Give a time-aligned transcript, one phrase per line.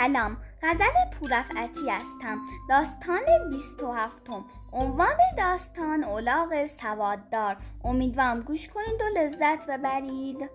[0.00, 2.38] سلام غزل پورفعتی هستم.
[2.68, 4.44] داستان بیست و هفتم.
[4.72, 7.56] عنوان داستان اولاغ سواددار.
[7.84, 10.50] امیدوارم گوش کنید و لذت ببرید.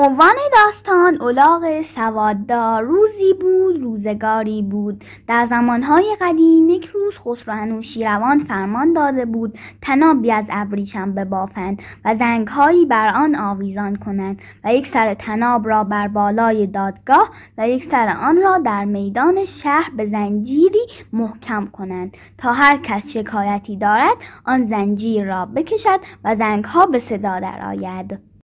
[0.00, 5.04] عنوان داستان اولاغ سواددار روزی بود روزگاری بود.
[5.26, 12.14] در زمانهای قدیم یک روز خسرو شیروان فرمان داده بود تنابی از ابریشم ببافند و
[12.14, 17.84] زنگهایی بر آن آویزان کنند و یک سر تناب را بر بالای دادگاه و یک
[17.84, 22.16] سر آن را در میدان شهر به زنجیری محکم کنند.
[22.38, 28.37] تا هر کس شکایتی دارد آن زنجیر را بکشد و زنگها به صدا درآید.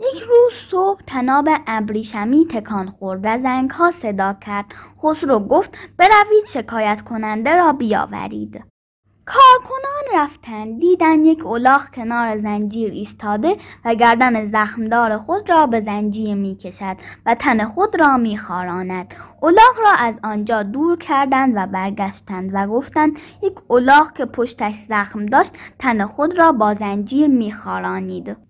[0.00, 4.66] یک روز صبح تناب ابریشمی تکان خورد و زنگ ها صدا کرد
[5.02, 8.64] خسرو گفت بروید شکایت کننده را بیاورید
[9.28, 16.34] کارکنان رفتند دیدن یک الاغ کنار زنجیر ایستاده و گردن زخمدار خود را به زنجیر
[16.34, 19.14] می کشد و تن خود را می خاراند.
[19.42, 25.26] الاغ را از آنجا دور کردند و برگشتند و گفتند یک الاغ که پشتش زخم
[25.26, 28.47] داشت تن خود را با زنجیر می خارانید.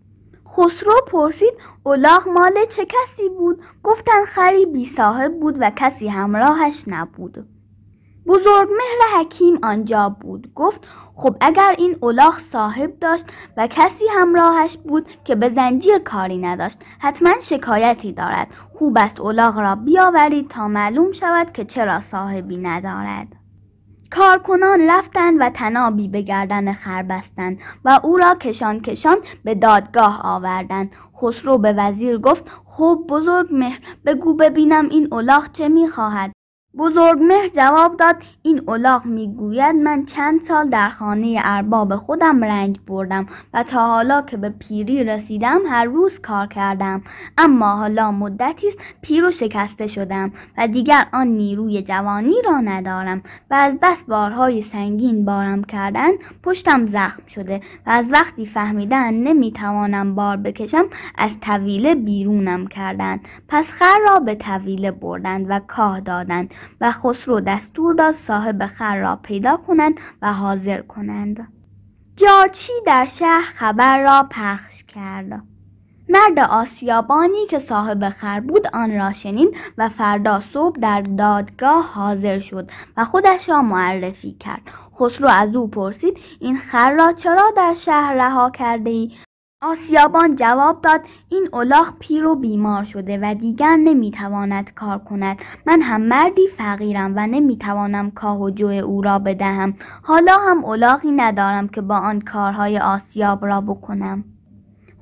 [0.50, 6.84] خسرو پرسید اولاغ مال چه کسی بود؟ گفتن خری بی صاحب بود و کسی همراهش
[6.86, 7.46] نبود.
[8.28, 13.24] بزرگ مهر حکیم آنجا بود گفت خب اگر این اولاغ صاحب داشت
[13.56, 19.58] و کسی همراهش بود که به زنجیر کاری نداشت حتما شکایتی دارد خوب است اولاغ
[19.58, 23.28] را بیاورید تا معلوم شود که چرا صاحبی ندارد
[24.10, 30.20] کارکنان رفتند و تنابی به گردن خر بستند و او را کشان کشان به دادگاه
[30.24, 30.90] آوردند.
[31.16, 36.32] خسرو به وزیر گفت خب بزرگ مهر بگو ببینم این الاغ چه می‌خواهد؟
[36.76, 42.76] بزرگ مهر جواب داد این الاغ می‌گوید من چند سال در خانه ارباب خودم رنج
[42.86, 47.02] بردم و تا حالا که به پیری رسیدم هر روز کار کردم.
[47.38, 53.22] اما حالا مدتی است پیر و شکسته شدم و دیگر آن نیروی جوانی را ندارم
[53.50, 56.10] و از بس بارهای سنگین بارم کردن
[56.42, 60.84] پشتم زخم شده و از وقتی فهمیدن نمی‌توانم بار بکشم
[61.18, 63.20] از طویله بیرونم کردند.
[63.48, 66.54] پس خر را به طویله بردند و کاه دادند.
[66.80, 71.48] و خسرو دستور داد صاحب خر را پیدا کنند و حاضر کنند.
[72.16, 75.42] جارچی در شهر خبر را پخش کرد.
[76.08, 82.40] مرد آسیابانی که صاحب خر بود آن را شنید و فردا صبح در دادگاه حاضر
[82.40, 84.62] شد و خودش را معرفی کرد.
[85.00, 89.12] خسرو از او پرسید این خر را چرا در شهر رها کرده ای
[89.62, 95.38] آسیابان جواب داد این الاغ پیر و بیمار شده و دیگر نمی‌تواند کار کند.
[95.66, 99.74] من هم مردی فقیرم و نمی‌توانم کاه و جو او را بدهم.
[100.02, 104.24] حالا هم الاغی ندارم که با آن کارهای آسیاب را بکنم.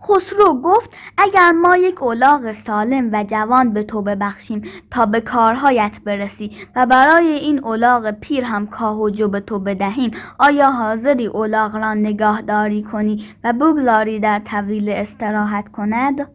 [0.03, 5.99] خسرو گفت اگر ما یک الاغ سالم و جوان به تو ببخشیم تا به کارهایت
[6.05, 11.27] برسی و برای این الاغ پیر هم کاه و جو به تو بدهیم آیا حاضری
[11.27, 16.29] الاغ را نگاهداری کنی و بگذاری در طویل استراحت کند؟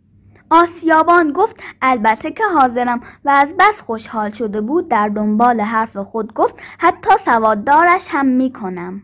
[0.50, 6.34] آسیابان گفت البته که حاضرم و از بس خوشحال شده بود در دنبال حرف خود
[6.34, 9.04] گفت حتی سواددارش هم می کنم.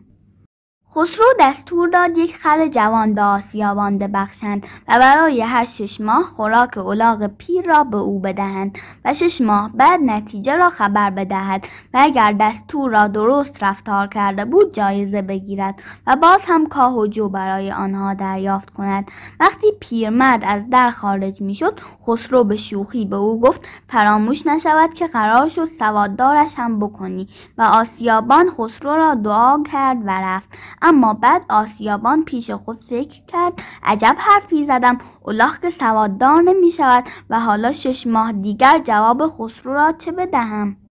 [0.94, 6.78] خسرو دستور داد یک خر جوان به آسیابان ببخشند و برای هر شش ماه خوراک
[6.78, 11.98] الاغ پیر را به او بدهند و شش ماه بعد نتیجه را خبر بدهد و
[12.00, 17.28] اگر دستور را درست رفتار کرده بود جایزه بگیرد و باز هم کاه و جو
[17.28, 19.10] برای آنها دریافت کند.
[19.40, 25.06] وقتی پیرمرد از در خارج می‌شد خسرو به شوخی به او گفت فراموش نشود که
[25.06, 27.28] قرار شد سواددارش هم بکنی
[27.58, 30.48] و آسیابان خسرو را دعا کرد و رفت.
[30.82, 33.52] اما بعد آسیابان پیش خود فکر کرد
[33.82, 39.74] عجب حرفی زدم الاغ که سواددار نمی شود و حالا شش ماه دیگر جواب خسرو
[39.74, 40.87] را چه بدهم؟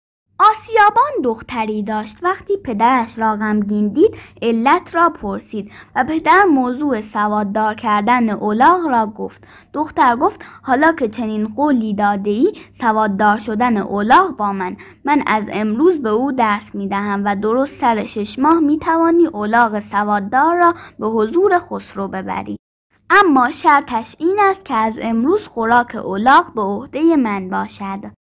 [0.51, 2.17] آسیابان دختری داشت.
[2.23, 9.05] وقتی پدرش را غمگین دید علت را پرسید و پدر موضوع سواددار کردن اولاغ را
[9.05, 9.43] گفت.
[9.73, 14.77] دختر گفت حالا که چنین قولی داده ای سواددار شدن اولاغ با من.
[15.05, 19.25] من از امروز به او درس می دهم و درست سر شش ماه می توانی
[19.25, 22.57] اولاغ سواددار را به حضور خسرو ببری.
[23.09, 28.22] اما شرطش این است که از امروز خوراک اولاغ به عهده من باشد.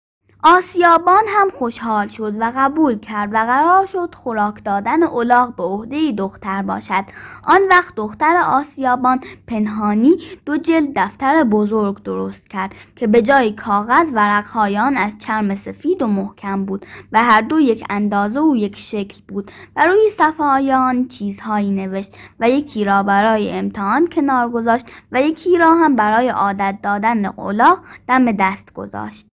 [0.47, 6.13] آسیابان هم خوشحال شد و قبول کرد و قرار شد خوراک دادن الاغ به عهده
[6.13, 7.05] دختر باشد.
[7.45, 14.13] آن وقت دختر آسیابان پنهانی دو جلد دفتر بزرگ درست کرد که به جای کاغذ
[14.13, 18.77] ورقهای آن از چرم سفید و محکم بود و هر دو یک اندازه و یک
[18.77, 24.87] شکل بود و روی صفحه آن چیزهایی نوشت و یکی را برای امتحان کنار گذاشت
[25.13, 29.34] و یکی را هم برای عادت دادن الاغ دم دست گذاشت.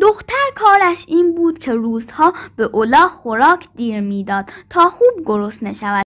[0.00, 6.02] دختر کارش این بود که روزها به اولاغ خوراک دیر می‌داد تا خوب گرسنه شود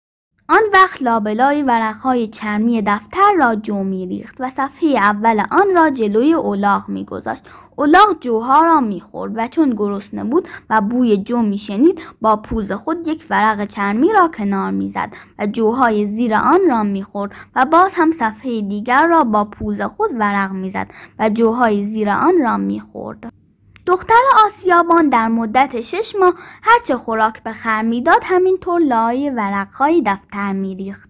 [0.49, 6.33] آن وقت لابلای ورقهای چرمی دفتر را جو میریخت و صفحه اول آن را جلوی
[6.33, 7.43] اولاغ میگذاشت.
[7.75, 13.07] اولاغ جوها را می‌خورد و چون گرسنه بود و بوی جو میشنید با پوز خود
[13.07, 18.11] یک ورق چرمی را کنار می‌زد و جوهای زیر آن را می‌خورد و باز هم
[18.11, 20.87] صفحه دیگر را با پوز خود ورق می‌زد
[21.19, 23.42] و جوهای زیر آن را می‌خورد.
[23.85, 26.33] دختر آسیابان در مدت شش ماه
[26.63, 31.09] هرچه خوراک به خر می‌داد همینطور لای ورقهای دفتر میریخت.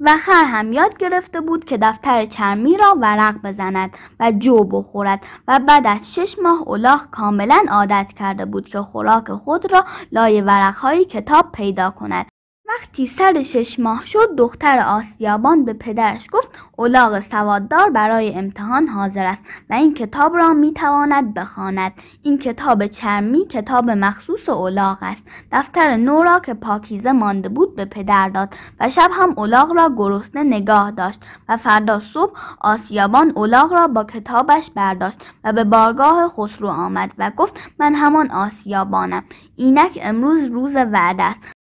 [0.00, 5.26] و خر هم یاد گرفته بود که دفتر چرمی را ورق بزند و جو بخورد
[5.48, 10.40] و بعد از شش ماه اولاغ کاملا عادت کرده بود که خوراک خود را لای
[10.40, 12.26] ورقهای کتاب پیدا کند.
[12.76, 19.26] وقتی سر شش ماه شد دختر آسیابان به پدرش گفت اولاغ سواددار برای امتحان حاضر
[19.26, 21.92] است و این کتاب را می تواند بخواند.
[22.22, 25.24] این کتاب چرمی کتاب مخصوص اولاغ است.
[25.52, 29.94] دفتر نو را که پاکیزه مانده بود به پدر داد و شب هم اولاغ را
[29.96, 36.28] گرسنه نگاه داشت و فردا صبح آسیابان اولاغ را با کتابش برداشت و به بارگاه
[36.28, 39.24] خسرو آمد و گفت من همان آسیابانم.
[39.56, 41.55] اینک امروز روز وعده است.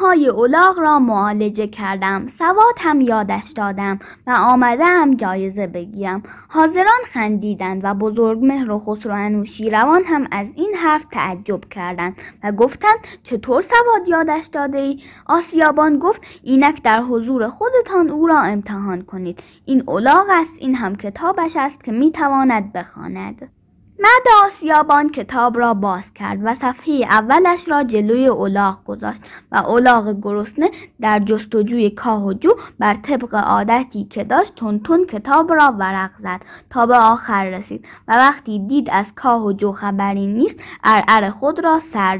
[0.00, 2.26] های اولاغ را معالجه کردم.
[2.26, 6.22] سواد هم یادش دادم و آمدم جایزه بگیرم.
[6.48, 12.52] حاضران خندیدند و بزرگ مهر و خسرو انوشیروان هم از این حرف تعجب کردند و
[12.52, 19.02] گفتند چطور سواد یادش داده ای؟ آسیابان گفت اینک در حضور خودتان او را امتحان
[19.02, 19.42] کنید.
[19.64, 23.59] این اولاغ است این هم کتابش است که می‌تواند بخواند.
[24.02, 30.20] مرد آسیابان کتاب را باز کرد و صفحه اولش را جلوی اولاغ گذاشت و اولاغ
[30.22, 30.70] گرسنه
[31.00, 36.40] در جستجوی کاه و جو بر طبق عادتی که داشت تون کتاب را ورق زد
[36.70, 41.64] تا به آخر رسید و وقتی دید از کاه و جو خبری نیست ارعر خود
[41.64, 42.16] را سر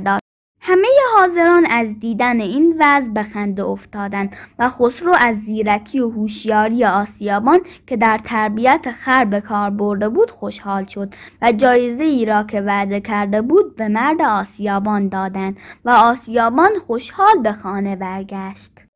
[0.71, 6.85] همه حاضران از دیدن این وضع به خنده افتادند و خسرو از زیرکی و هوشیاری
[6.85, 12.43] آسیابان که در تربیت خر به کار برده بود خوشحال شد و جایزه ای را
[12.43, 18.90] که وعده کرده بود به مرد آسیابان دادند و آسیابان خوشحال به خانه برگشت.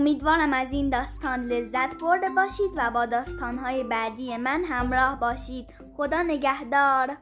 [0.00, 5.66] امیدوارم از این داستان لذت برده باشید و با داستانهای بعدی من همراه باشید.
[5.96, 7.16] خدا نگهدار.